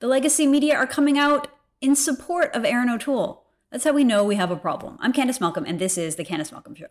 [0.00, 1.48] The legacy media are coming out
[1.82, 3.44] in support of Erin O'Toole.
[3.70, 4.96] That's how we know we have a problem.
[4.98, 6.86] I'm Candice Malcolm, and this is The Candice Malcolm Show.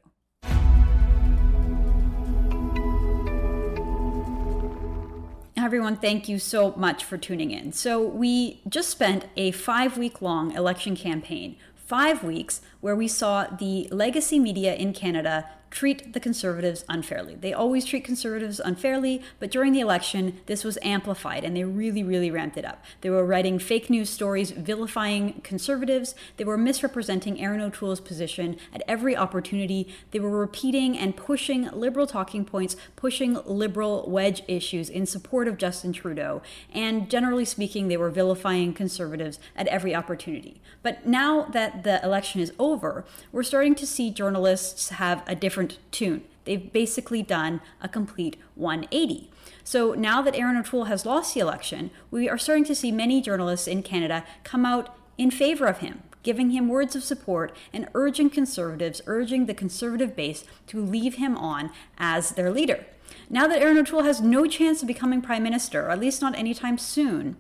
[5.58, 7.72] everyone, thank you so much for tuning in.
[7.72, 13.46] So, we just spent a five week long election campaign, five weeks where we saw
[13.46, 17.36] the legacy media in Canada treat the conservatives unfairly.
[17.36, 22.04] They always treat conservatives unfairly, but during the election, this was amplified and they really,
[22.04, 22.84] really ramped it up.
[23.02, 26.16] They were writing fake news stories vilifying conservatives.
[26.38, 29.94] They were misrepresenting Erin O'Toole's position at every opportunity.
[30.12, 35.58] They were repeating and pushing liberal talking points, pushing liberal wedge issues in support of
[35.58, 36.42] Justin Trudeau.
[36.74, 40.62] And generally speaking, they were vilifying conservatives at every opportunity.
[40.82, 45.59] But now that the election is over, we're starting to see journalists have a different
[45.68, 46.24] different tune.
[46.46, 49.30] They've basically done a complete 180.
[49.64, 53.22] So now that Erin O'Toole has lost the election, we are starting to see many
[53.22, 57.90] journalists in Canada come out in favor of him, giving him words of support and
[57.94, 62.86] urging conservatives, urging the conservative base to leave him on as their leader.
[63.30, 66.38] Now that Erin O'Toole has no chance of becoming prime minister, or at least not
[66.38, 67.36] anytime soon,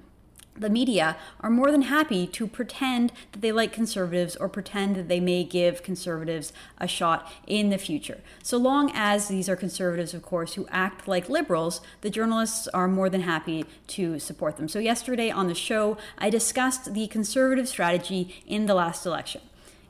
[0.60, 5.08] the media are more than happy to pretend that they like conservatives or pretend that
[5.08, 8.20] they may give conservatives a shot in the future.
[8.44, 12.88] So long as these are conservatives, of course, who act like liberals, the journalists are
[12.88, 14.68] more than happy to support them.
[14.68, 19.42] So, yesterday on the show, I discussed the conservative strategy in the last election.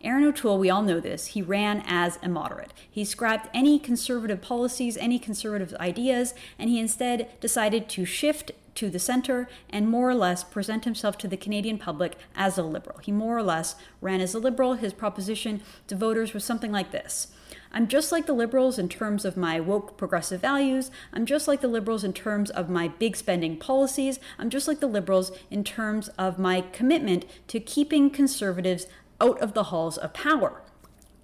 [0.02, 2.72] Erin O'Toole, we all know this, he ran as a moderate.
[2.90, 8.90] He scrapped any conservative policies, any conservative ideas, and he instead decided to shift to
[8.90, 13.00] the center and more or less present himself to the Canadian public as a liberal.
[13.00, 14.76] He more or less ran as a liberal.
[14.76, 17.28] His proposition to voters was something like this.
[17.74, 20.92] I'm just like the liberals in terms of my woke progressive values.
[21.12, 24.18] I'm just like the liberals in terms of my big spending policies.
[24.40, 28.88] I'm just like the liberals in terms of my commitment to keeping conservatives
[29.20, 30.62] out of the halls of power.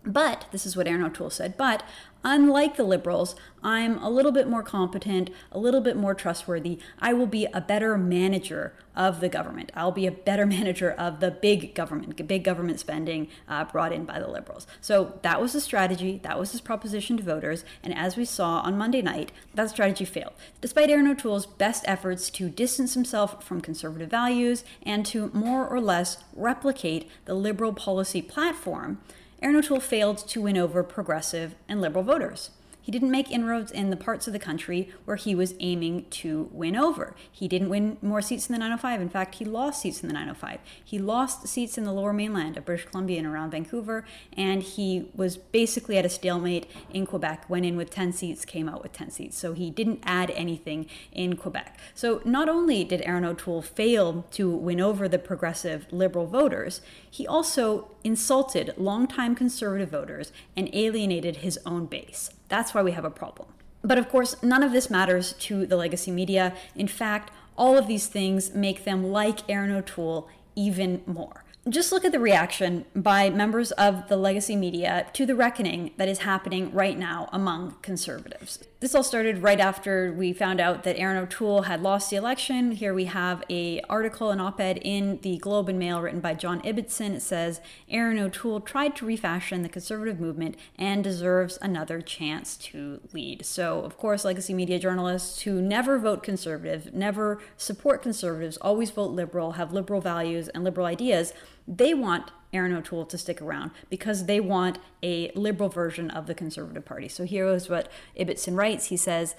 [0.06, 1.84] But, this is what Erin O'Toole said, but
[2.26, 6.80] unlike the liberals, I'm a little bit more competent, a little bit more trustworthy.
[7.00, 9.72] I will be a better manager of the government.
[9.76, 14.06] I'll be a better manager of the big government, big government spending uh, brought in
[14.06, 14.66] by the liberals.
[14.82, 18.60] So that was the strategy, that was his proposition to voters, and as we saw
[18.60, 20.34] on Monday night, that strategy failed.
[20.62, 25.80] Despite Erin O'Toole's best efforts to distance himself from conservative values and to more or
[25.80, 29.00] less replicate the liberal policy platform,
[29.42, 32.52] Erin O'Toole failed to win over progressive and liberal voters.
[32.86, 36.52] He didn't make inroads in the parts of the country where he was aiming to
[36.52, 37.16] win over.
[37.32, 39.02] He didn't win more seats in the 905.
[39.02, 40.60] In fact, he lost seats in the 905.
[40.84, 44.06] He lost seats in the lower mainland of British Columbia and around Vancouver,
[44.38, 47.50] and he was basically at a stalemate in Quebec.
[47.50, 49.36] Went in with 10 seats, came out with 10 seats.
[49.36, 51.80] So he didn't add anything in Quebec.
[51.96, 57.26] So not only did Erin O'Toole fail to win over the progressive liberal voters, he
[57.26, 62.30] also insulted longtime conservative voters and alienated his own base.
[62.50, 63.50] That's why we have a problem.
[63.82, 66.54] But of course, none of this matters to the legacy media.
[66.76, 71.44] In fact, all of these things make them like Erin O'Toole even more.
[71.68, 76.08] Just look at the reaction by members of the legacy media to the reckoning that
[76.08, 78.60] is happening right now among conservatives.
[78.82, 82.74] This all started right after we found out that Erin O'Toole had lost the election.
[82.74, 86.62] Here we have a article, an op-ed in the Globe and Mail written by John
[86.62, 87.16] Ibbitson.
[87.16, 93.00] It says Erin O'Toole tried to refashion the conservative movement and deserves another chance to
[93.14, 93.46] lead.
[93.46, 99.12] So, of course, legacy media journalists who never vote conservative, never support conservatives, always vote
[99.12, 101.34] liberal, have liberal values and liberal ideas,
[101.66, 106.34] they want Erin O'Toole to stick around because they want a liberal version of the
[106.34, 107.08] Conservative Party.
[107.08, 108.88] So here is what Ibbitson writes.
[108.88, 109.36] He says,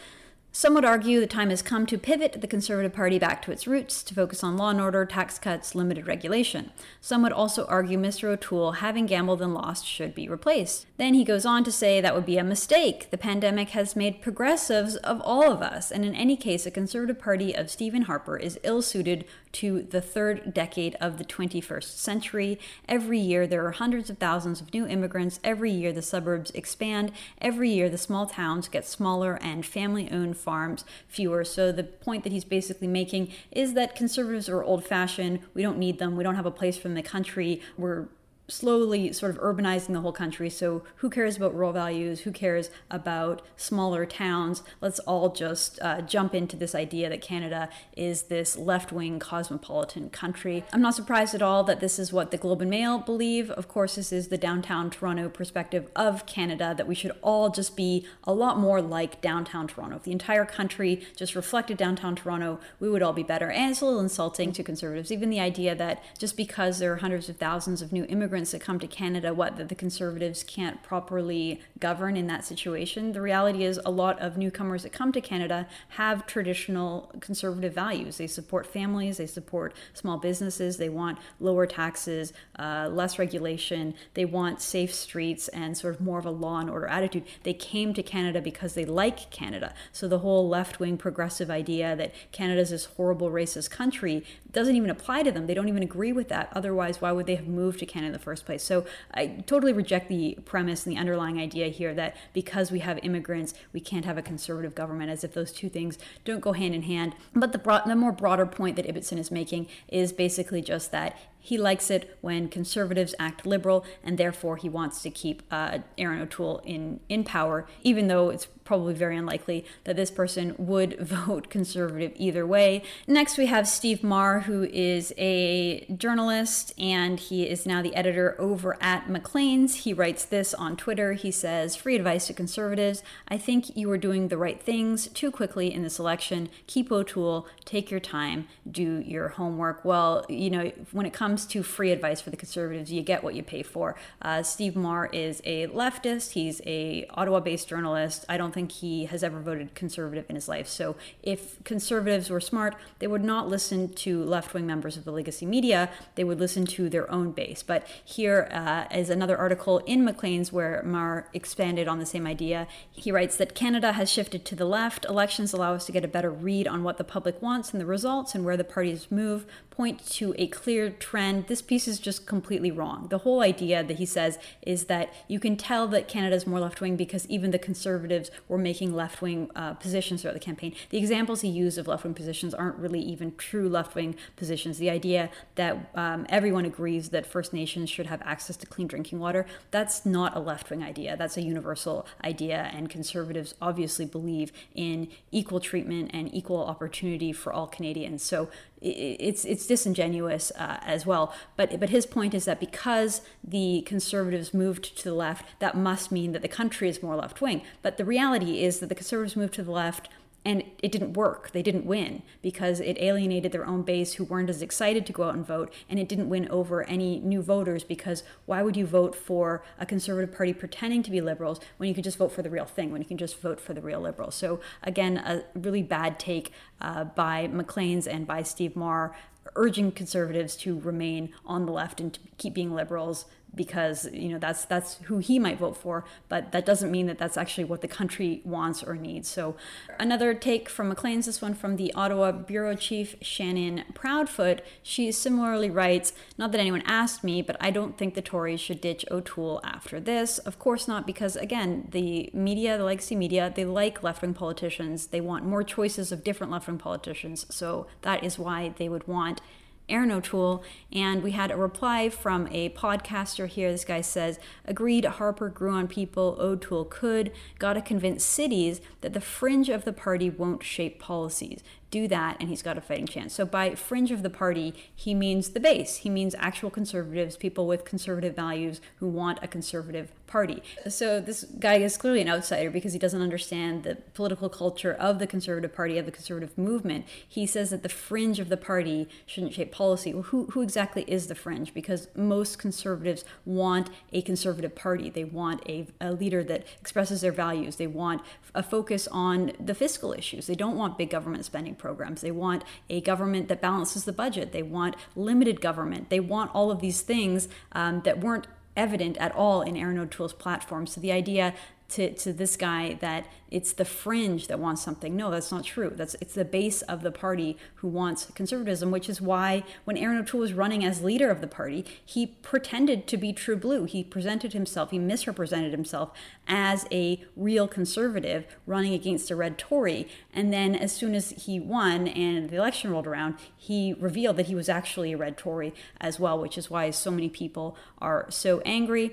[0.58, 3.66] some would argue the time has come to pivot the Conservative Party back to its
[3.66, 6.70] roots, to focus on law and order, tax cuts, limited regulation.
[6.98, 8.28] Some would also argue Mr.
[8.28, 10.86] O'Toole, having gambled and lost, should be replaced.
[10.96, 13.10] Then he goes on to say that would be a mistake.
[13.10, 17.18] The pandemic has made progressives of all of us, and in any case, a Conservative
[17.18, 22.58] Party of Stephen Harper is ill suited to the third decade of the 21st century.
[22.88, 25.40] Every year, there are hundreds of thousands of new immigrants.
[25.42, 27.12] Every year, the suburbs expand.
[27.40, 31.44] Every year, the small towns get smaller and family owned farms fewer.
[31.44, 35.40] So, the point that he's basically making is that conservatives are old fashioned.
[35.54, 36.16] We don't need them.
[36.16, 37.60] We don't have a place them in the country.
[37.78, 38.08] We're
[38.48, 40.48] slowly sort of urbanizing the whole country.
[40.50, 42.20] So, who cares about rural values?
[42.20, 44.62] Who cares about smaller towns?
[44.80, 50.10] Let's all just uh, jump into this idea that Canada is this left wing cosmopolitan
[50.10, 50.64] country.
[50.72, 53.50] I'm not surprised at all that this is what the Globe and Mail believe.
[53.50, 57.76] Of course, this is the downtown Toronto perspective of Canada, that we should all just
[57.76, 59.96] be a lot more like downtown Toronto.
[59.96, 63.50] If the entire country just reflected downtown Toronto, we would all be better.
[63.50, 66.96] And it's a little insulting to conservatives, even the idea that just because there are
[66.96, 70.42] hundreds of thousands of new immigrants immigrants that come to Canada, what, that the Conservatives
[70.42, 73.12] can't properly govern in that situation.
[73.12, 78.18] The reality is, a lot of newcomers that come to Canada have traditional Conservative values.
[78.18, 84.26] They support families, they support small businesses, they want lower taxes, uh, less regulation, they
[84.26, 87.24] want safe streets, and sort of more of a law and order attitude.
[87.42, 89.72] They came to Canada because they like Canada.
[89.92, 94.76] So the whole left wing progressive idea that Canada is this horrible racist country doesn't
[94.76, 95.46] even apply to them.
[95.46, 96.50] They don't even agree with that.
[96.52, 98.64] Otherwise, why would they have moved to Canada first place.
[98.64, 98.84] So
[99.14, 103.54] I totally reject the premise and the underlying idea here that because we have immigrants,
[103.72, 106.82] we can't have a conservative government, as if those two things don't go hand in
[106.82, 107.14] hand.
[107.36, 111.16] But the, the more broader point that Ibbitson is making is basically just that
[111.46, 116.20] he likes it when conservatives act liberal, and therefore he wants to keep uh, Erin
[116.20, 121.48] O'Toole in, in power, even though it's probably very unlikely that this person would vote
[121.48, 122.82] conservative either way.
[123.06, 128.34] Next, we have Steve Maher, who is a journalist and he is now the editor
[128.38, 129.76] over at Maclean's.
[129.76, 131.12] He writes this on Twitter.
[131.12, 133.02] He says, Free advice to conservatives.
[133.28, 136.48] I think you are doing the right things too quickly in this election.
[136.66, 139.84] Keep O'Toole, take your time, do your homework.
[139.84, 143.22] Well, you know, when it comes comes to free advice for the conservatives, you get
[143.22, 143.94] what you pay for.
[144.22, 146.30] Uh, Steve Maher is a leftist.
[146.30, 148.24] He's a Ottawa-based journalist.
[148.26, 150.66] I don't think he has ever voted conservative in his life.
[150.66, 155.44] So if conservatives were smart, they would not listen to left-wing members of the legacy
[155.44, 155.90] media.
[156.14, 157.62] They would listen to their own base.
[157.62, 162.66] But here uh, is another article in Maclean's where Maher expanded on the same idea.
[162.90, 165.04] He writes that Canada has shifted to the left.
[165.04, 167.84] Elections allow us to get a better read on what the public wants and the
[167.84, 171.25] results and where the parties move point to a clear trend.
[171.26, 173.08] And this piece is just completely wrong.
[173.08, 176.60] The whole idea that he says is that you can tell that Canada is more
[176.60, 180.72] left wing because even the conservatives were making left wing uh, positions throughout the campaign.
[180.90, 184.78] The examples he used of left wing positions aren't really even true left wing positions.
[184.78, 189.18] The idea that um, everyone agrees that First Nations should have access to clean drinking
[189.18, 191.16] water, that's not a left wing idea.
[191.16, 197.52] That's a universal idea, and conservatives obviously believe in equal treatment and equal opportunity for
[197.52, 198.22] all Canadians.
[198.22, 198.48] So
[198.90, 201.32] it's it's disingenuous uh, as well.
[201.56, 206.12] But but his point is that because the conservatives moved to the left, that must
[206.12, 207.62] mean that the country is more left wing.
[207.82, 210.08] But the reality is that the conservatives moved to the left
[210.46, 211.50] and it didn't work.
[211.50, 215.24] They didn't win because it alienated their own base who weren't as excited to go
[215.24, 218.86] out and vote, and it didn't win over any new voters because why would you
[218.86, 222.42] vote for a conservative party pretending to be liberals when you could just vote for
[222.42, 224.36] the real thing, when you can just vote for the real liberals?
[224.36, 229.16] So, again, a really bad take uh, by Maclean's and by Steve Maher
[229.56, 233.24] urging conservatives to remain on the left and to keep being liberals
[233.56, 237.18] because you know that's that's who he might vote for but that doesn't mean that
[237.18, 239.28] that's actually what the country wants or needs.
[239.28, 239.56] So
[239.98, 244.60] another take from maclean's this one from the ottawa bureau chief shannon proudfoot.
[244.82, 248.80] She similarly writes not that anyone asked me but i don't think the tories should
[248.80, 250.38] ditch o'toole after this.
[250.38, 255.08] Of course not because again the media the legacy media they like left-wing politicians.
[255.08, 257.46] They want more choices of different left-wing politicians.
[257.48, 259.40] So that is why they would want
[259.88, 263.70] Erin O'Toole, and we had a reply from a podcaster here.
[263.70, 267.32] This guy says, Agreed, Harper grew on people, O'Toole could.
[267.58, 272.48] Gotta convince cities that the fringe of the party won't shape policies do that and
[272.48, 273.34] he's got a fighting chance.
[273.34, 275.96] So by fringe of the party, he means the base.
[275.96, 280.62] He means actual conservatives, people with conservative values who want a conservative party.
[280.88, 285.18] So this guy is clearly an outsider because he doesn't understand the political culture of
[285.18, 287.06] the conservative party, of the conservative movement.
[287.28, 290.12] He says that the fringe of the party shouldn't shape policy.
[290.12, 291.72] Well, who, who exactly is the fringe?
[291.72, 295.08] Because most conservatives want a conservative party.
[295.10, 297.76] They want a, a leader that expresses their values.
[297.76, 298.22] They want
[298.54, 300.48] a focus on the fiscal issues.
[300.48, 302.20] They don't want big government spending programs.
[302.20, 304.52] They want a government that balances the budget.
[304.52, 306.10] They want limited government.
[306.10, 310.32] They want all of these things um, that weren't evident at all in Erin O'Toole's
[310.32, 310.86] platform.
[310.86, 311.54] So the idea
[311.88, 315.14] to, to this guy that it's the fringe that wants something.
[315.14, 315.92] No, that's not true.
[315.94, 320.18] That's it's the base of the party who wants conservatism, which is why when Erin
[320.18, 323.84] O'Toole was running as leader of the party, he pretended to be true blue.
[323.84, 326.10] He presented himself, he misrepresented himself
[326.48, 330.08] as a real conservative running against a red Tory.
[330.34, 334.46] And then as soon as he won and the election rolled around, he revealed that
[334.46, 338.26] he was actually a red Tory as well, which is why so many people are
[338.28, 339.12] so angry.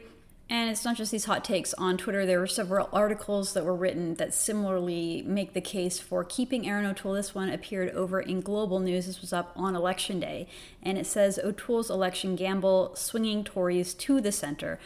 [0.53, 2.27] And it's not just these hot takes on Twitter.
[2.27, 6.85] There were several articles that were written that similarly make the case for keeping Erin
[6.85, 7.13] O'Toole.
[7.13, 9.07] This one appeared over in Global News.
[9.07, 10.47] This was up on election day.
[10.83, 14.79] And it says O'Toole's election gamble swinging Tories to the center.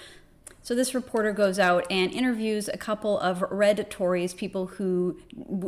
[0.68, 5.18] So this reporter goes out and interviews a couple of red Tories, people who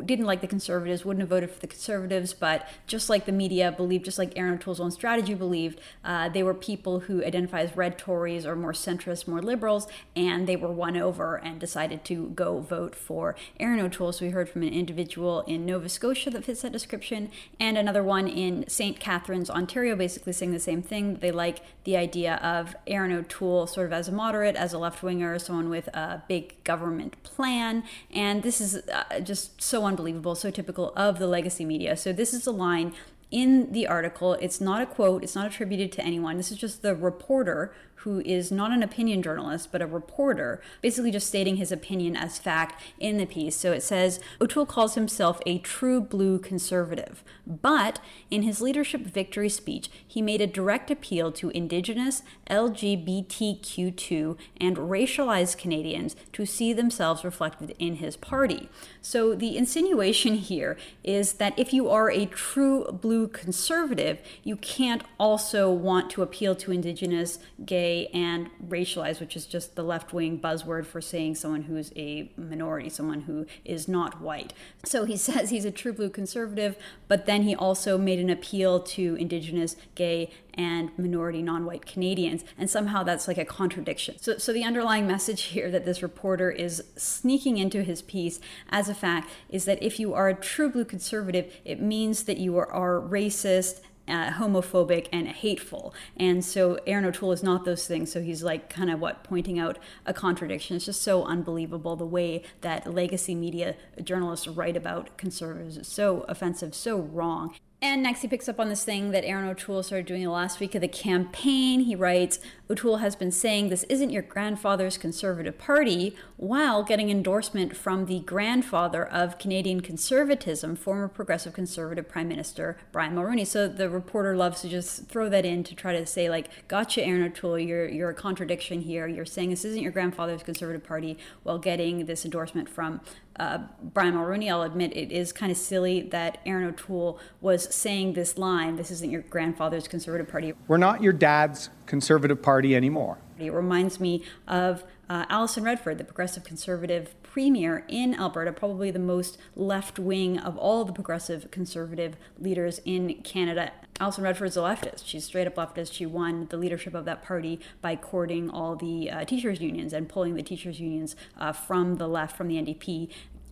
[0.03, 3.71] didn't like the conservatives, wouldn't have voted for the conservatives, but just like the media
[3.71, 7.77] believed, just like Erin O'Toole's own strategy believed, uh, they were people who identify as
[7.77, 9.87] red Tories or more centrist, more liberals,
[10.17, 14.11] and they were won over and decided to go vote for Erin O'Toole.
[14.11, 18.03] So we heard from an individual in Nova Scotia that fits that description, and another
[18.03, 18.99] one in St.
[18.99, 21.19] Catharines, Ontario, basically saying the same thing.
[21.21, 25.03] They like the idea of Erin O'Toole sort of as a moderate, as a left
[25.03, 27.84] winger, someone with a big government plan.
[28.12, 31.96] And this is uh, just so unbelievable, so typical of the legacy media.
[31.96, 32.93] So, this is a line
[33.31, 34.33] in the article.
[34.33, 36.38] It's not a quote, it's not attributed to anyone.
[36.38, 41.12] This is just the reporter who is not an opinion journalist, but a reporter, basically
[41.12, 43.57] just stating his opinion as fact in the piece.
[43.57, 48.00] So it says O'Toole calls himself a true blue conservative, but
[48.31, 55.57] in his leadership victory speech, he made a direct appeal to Indigenous, LGBTQ2, and racialized
[55.57, 58.69] Canadians to see themselves reflected in his party.
[59.01, 65.03] So the insinuation here is that if you are a true blue conservative, you can't
[65.19, 70.39] also want to appeal to Indigenous, gay, and racialized, which is just the left wing
[70.39, 74.53] buzzword for saying someone who's a minority, someone who is not white.
[74.85, 78.79] So he says he's a true blue conservative, but then he also made an appeal
[78.79, 82.43] to Indigenous, gay, and minority non white Canadians.
[82.57, 84.19] And somehow that's like a contradiction.
[84.19, 88.89] So, so the underlying message here that this reporter is sneaking into his piece as
[88.89, 92.57] a fact is that if you are a true blue conservative, it means that you
[92.57, 95.93] are, are racist uh, homophobic and hateful.
[96.17, 98.11] And so Erin O'Toole is not those things.
[98.11, 100.75] So he's like kind of what pointing out a contradiction.
[100.75, 105.77] It's just so unbelievable the way that legacy media journalists write about conservatives.
[105.77, 107.55] It's so offensive, so wrong.
[107.81, 110.59] And next, he picks up on this thing that Erin O'Toole started doing the last
[110.59, 111.81] week of the campaign.
[111.81, 112.39] He writes
[112.71, 118.19] O'Toole has been saying this isn't your grandfather's Conservative Party while getting endorsement from the
[118.19, 123.47] grandfather of Canadian conservatism, former Progressive Conservative Prime Minister Brian Mulroney.
[123.47, 127.03] So the reporter loves to just throw that in to try to say, like, gotcha,
[127.03, 129.07] Erin O'Toole, you're, you're a contradiction here.
[129.07, 133.01] You're saying this isn't your grandfather's Conservative Party while getting this endorsement from
[133.39, 134.51] uh, Brian Mulroney.
[134.51, 138.91] I'll admit it is kind of silly that Erin O'Toole was saying this line this
[138.91, 140.53] isn't your grandfather's Conservative Party.
[140.67, 143.17] We're not your dad's Conservative Party anymore.
[143.39, 149.00] It reminds me of uh, Alison Redford, the progressive conservative premier in Alberta, probably the
[149.00, 153.72] most left wing of all the progressive conservative leaders in Canada.
[154.00, 155.01] Alison Redford's a leftist.
[155.05, 155.91] She's straight up leftist.
[155.91, 160.08] She won the leadership of that party by courting all the uh, teachers' unions and
[160.08, 163.10] pulling the teachers' unions uh, from the left, from the NDP,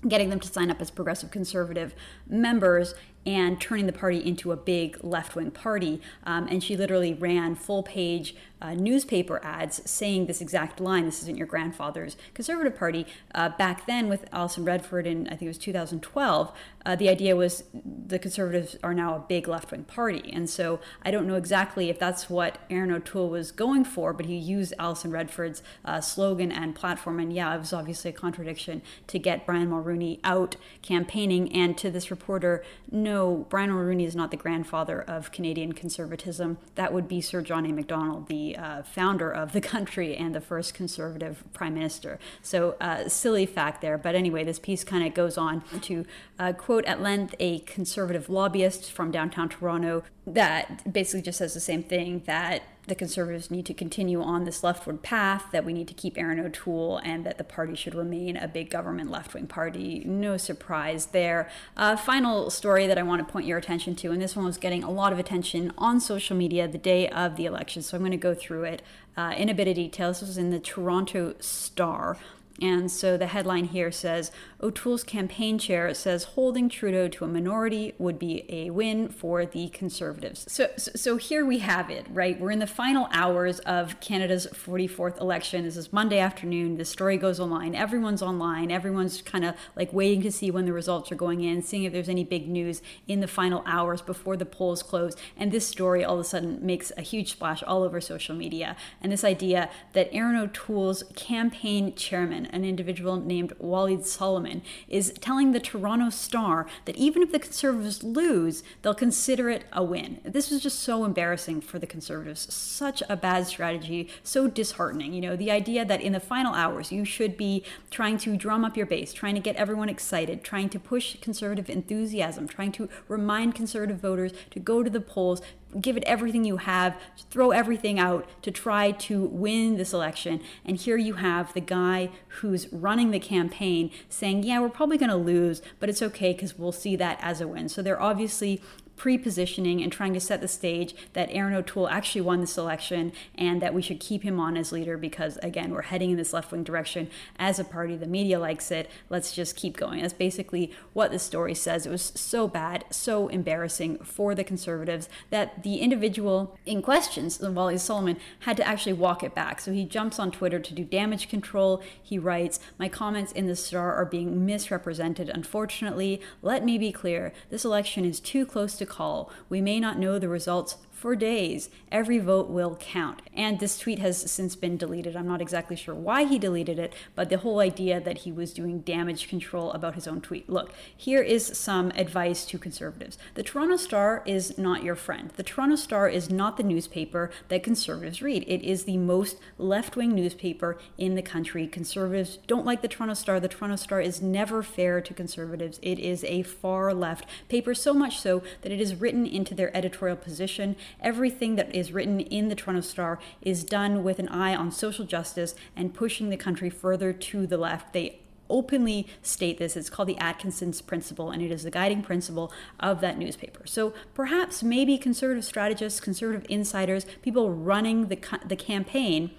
[0.07, 1.95] getting them to sign up as progressive conservative
[2.27, 2.93] members
[3.27, 6.01] and turning the party into a big left wing party.
[6.23, 11.21] Um, and she literally ran full page uh, newspaper ads saying this exact line this
[11.21, 13.05] isn't your grandfather's conservative party.
[13.33, 16.51] Uh, back then with alison redford in i think it was 2012
[16.85, 20.31] uh, the idea was the conservatives are now a big left-wing party.
[20.31, 24.25] And so i don't know exactly if that's what erin o'toole was going for but
[24.25, 27.19] he used alison redford's uh, slogan and platform.
[27.19, 31.51] And yeah it was obviously a contradiction to get brian mulroney out campaigning.
[31.53, 36.57] And to this reporter no brian mulroney is not the grandfather of canadian conservatism.
[36.75, 37.77] That would be sir john a.
[37.77, 42.19] Macdonald the uh, founder of the country and the first conservative prime minister.
[42.41, 43.97] So, uh, silly fact there.
[43.97, 46.05] But anyway, this piece kind of goes on to
[46.39, 51.59] uh, quote at length a conservative lobbyist from downtown Toronto that basically just says the
[51.59, 55.87] same thing that the conservatives need to continue on this leftward path, that we need
[55.89, 59.47] to keep Erin O'Toole, and that the party should remain a big government left wing
[59.47, 60.03] party.
[60.05, 61.49] No surprise there.
[61.75, 64.57] Uh, final story that I want to point your attention to, and this one was
[64.57, 68.01] getting a lot of attention on social media the day of the election, so I'm
[68.01, 68.81] going to go through it
[69.17, 70.09] uh, in a bit of detail.
[70.09, 72.17] This was in the Toronto Star.
[72.61, 77.93] And so the headline here says O'Toole's campaign chair says holding Trudeau to a minority
[77.99, 80.45] would be a win for the Conservatives.
[80.51, 82.39] So, so here we have it, right?
[82.39, 85.63] We're in the final hours of Canada's 44th election.
[85.63, 86.77] This is Monday afternoon.
[86.77, 87.75] The story goes online.
[87.75, 88.71] Everyone's online.
[88.71, 91.93] Everyone's kind of like waiting to see when the results are going in, seeing if
[91.93, 95.15] there's any big news in the final hours before the polls close.
[95.37, 98.75] And this story all of a sudden makes a huge splash all over social media.
[99.01, 105.51] And this idea that Erin O'Toole's campaign chairman, an individual named Walied Soliman, is telling
[105.51, 110.19] the Toronto Star that even if the Conservatives lose, they'll consider it a win.
[110.23, 112.53] This was just so embarrassing for the Conservatives.
[112.53, 115.13] Such a bad strategy, so disheartening.
[115.13, 118.65] You know, the idea that in the final hours you should be trying to drum
[118.65, 122.89] up your base, trying to get everyone excited, trying to push conservative enthusiasm, trying to
[123.07, 125.41] remind conservative voters to go to the polls,
[125.81, 126.97] give it everything you have,
[127.29, 130.41] throw everything out to try to win this election.
[130.65, 135.09] And here you have the guy who's running the campaign saying, Yeah, we're probably going
[135.09, 137.69] to lose, but it's okay because we'll see that as a win.
[137.69, 138.61] So they're obviously
[138.97, 143.61] pre-positioning and trying to set the stage that Erin O'Toole actually won this election and
[143.61, 146.63] that we should keep him on as leader because again we're heading in this left-wing
[146.63, 147.09] direction.
[147.37, 148.89] As a party the media likes it.
[149.09, 150.01] Let's just keep going.
[150.01, 151.85] That's basically what the story says.
[151.85, 157.75] It was so bad so embarrassing for the conservatives that the individual in question Wally
[157.75, 159.61] Soliman had to actually walk it back.
[159.61, 161.83] So he jumps on Twitter to do damage control.
[162.01, 165.29] He writes my comments in the star are being misrepresented.
[165.29, 167.31] Unfortunately let me be clear.
[167.51, 169.31] This election is too close to call.
[169.49, 171.69] We may not know the results for days.
[171.91, 173.21] Every vote will count.
[173.31, 175.15] And this tweet has since been deleted.
[175.15, 178.51] I'm not exactly sure why he deleted it, but the whole idea that he was
[178.51, 180.49] doing damage control about his own tweet.
[180.49, 183.19] Look, here is some advice to conservatives.
[183.35, 185.31] The Toronto Star is not your friend.
[185.35, 188.43] The Toronto Star is not the newspaper that conservatives read.
[188.47, 191.67] It is the most left wing newspaper in the country.
[191.67, 193.39] Conservatives don't like the Toronto Star.
[193.39, 195.79] The Toronto Star is never fair to conservatives.
[195.83, 199.75] It is a far left paper, so much so that it is written into their
[199.77, 204.55] editorial position Everything that is written in the Toronto Star is done with an eye
[204.55, 207.93] on social justice and pushing the country further to the left.
[207.93, 209.75] They openly state this.
[209.75, 213.65] It's called the Atkinson's Principle, and it is the guiding principle of that newspaper.
[213.65, 219.31] So perhaps maybe conservative strategists, conservative insiders, people running the, the campaign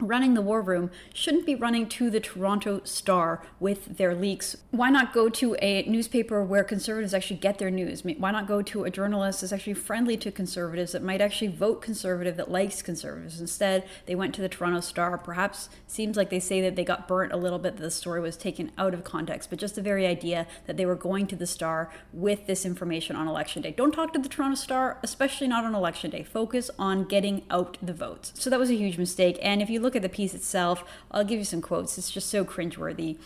[0.00, 4.56] running the war room shouldn't be running to the Toronto Star with their leaks.
[4.70, 8.02] Why not go to a newspaper where conservatives actually get their news?
[8.04, 11.82] Why not go to a journalist that's actually friendly to conservatives that might actually vote
[11.82, 13.40] conservative that likes conservatives?
[13.40, 15.18] Instead, they went to the Toronto Star.
[15.18, 18.20] Perhaps seems like they say that they got burnt a little bit that the story
[18.20, 21.36] was taken out of context, but just the very idea that they were going to
[21.36, 23.72] the Star with this information on election day.
[23.72, 26.22] Don't talk to the Toronto Star, especially not on election day.
[26.22, 28.32] Focus on getting out the votes.
[28.34, 29.38] So that was a huge mistake.
[29.42, 31.98] And if you look look at the piece itself, I'll give you some quotes.
[31.98, 33.18] It's just so cringeworthy.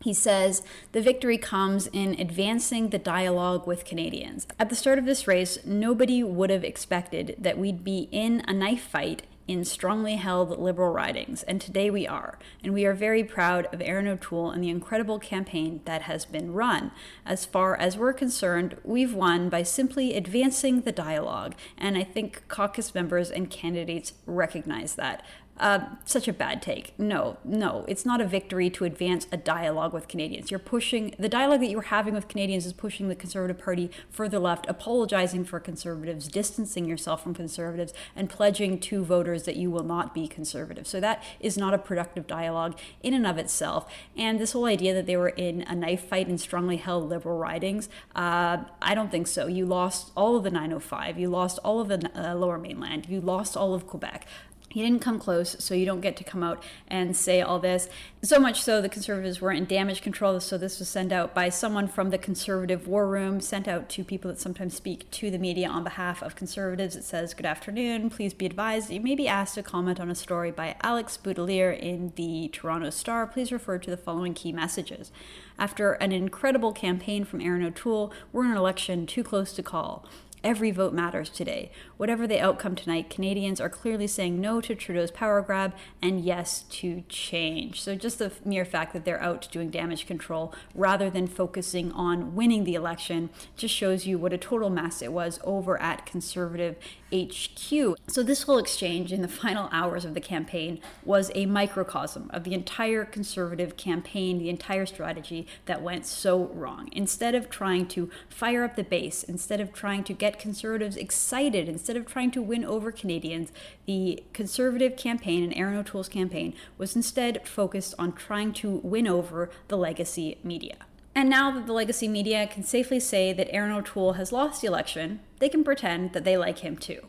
[0.00, 4.46] He says, the victory comes in advancing the dialogue with Canadians.
[4.58, 8.54] At the start of this race, nobody would have expected that we'd be in a
[8.54, 12.38] knife fight in strongly held liberal ridings, and today we are.
[12.62, 16.52] And we are very proud of Erin O'Toole and the incredible campaign that has been
[16.52, 16.92] run.
[17.26, 22.46] As far as we're concerned, we've won by simply advancing the dialogue, and I think
[22.48, 25.24] caucus members and candidates recognize that.
[25.62, 26.92] Uh, such a bad take.
[26.98, 30.50] No, no, it's not a victory to advance a dialogue with Canadians.
[30.50, 34.40] You're pushing the dialogue that you're having with Canadians is pushing the Conservative Party further
[34.40, 39.84] left, apologizing for conservatives, distancing yourself from conservatives, and pledging to voters that you will
[39.84, 40.84] not be conservative.
[40.84, 43.88] So that is not a productive dialogue in and of itself.
[44.16, 47.38] And this whole idea that they were in a knife fight in strongly held liberal
[47.38, 49.46] ridings, uh, I don't think so.
[49.46, 53.20] You lost all of the 905, you lost all of the uh, Lower Mainland, you
[53.20, 54.26] lost all of Quebec.
[54.72, 57.88] He didn't come close, so you don't get to come out and say all this.
[58.22, 60.40] So much so, the conservatives were in damage control.
[60.40, 64.02] So this was sent out by someone from the conservative war room, sent out to
[64.02, 66.96] people that sometimes speak to the media on behalf of conservatives.
[66.96, 68.08] It says, "Good afternoon.
[68.08, 71.70] Please be advised you may be asked to comment on a story by Alex Boutilier
[71.70, 73.26] in the Toronto Star.
[73.26, 75.12] Please refer to the following key messages."
[75.58, 80.06] After an incredible campaign from Erin O'Toole, we're in an election too close to call.
[80.44, 81.70] Every vote matters today.
[81.98, 86.64] Whatever the outcome tonight, Canadians are clearly saying no to Trudeau's power grab and yes
[86.70, 87.80] to change.
[87.80, 92.34] So, just the mere fact that they're out doing damage control rather than focusing on
[92.34, 96.76] winning the election just shows you what a total mess it was over at Conservative
[97.14, 97.96] HQ.
[98.08, 102.42] So, this whole exchange in the final hours of the campaign was a microcosm of
[102.42, 106.88] the entire conservative campaign, the entire strategy that went so wrong.
[106.90, 111.68] Instead of trying to fire up the base, instead of trying to get conservatives excited,
[111.68, 113.52] instead of trying to win over Canadians,
[113.86, 119.50] the conservative campaign and Erin O'Toole's campaign was instead focused on trying to win over
[119.68, 120.76] the legacy media.
[121.14, 124.68] And now that the legacy media can safely say that Erin O'Toole has lost the
[124.68, 127.06] election, they can pretend that they like him too.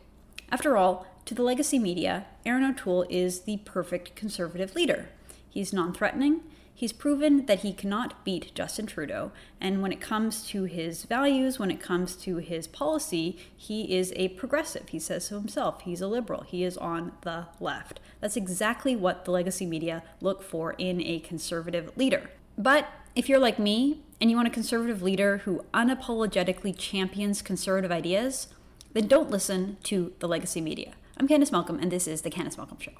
[0.50, 5.08] After all, to the legacy media, Erin O'Toole is the perfect conservative leader.
[5.48, 6.42] He's non threatening,
[6.74, 11.58] he's proven that he cannot beat Justin Trudeau, and when it comes to his values,
[11.58, 14.88] when it comes to his policy, he is a progressive.
[14.88, 15.82] He says so himself.
[15.82, 16.42] He's a liberal.
[16.42, 18.00] He is on the left.
[18.20, 22.30] That's exactly what the legacy media look for in a conservative leader.
[22.58, 27.92] But if you're like me and you want a conservative leader who unapologetically champions conservative
[27.92, 28.48] ideas,
[28.92, 30.94] then don't listen to the legacy media.
[31.16, 32.92] I'm Candice Malcolm, and this is The Candice Malcolm Show.